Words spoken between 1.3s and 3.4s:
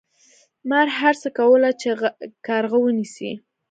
کوله چې کارغه ونیسي.